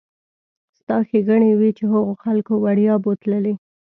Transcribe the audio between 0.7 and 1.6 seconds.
ستا ښېګڼې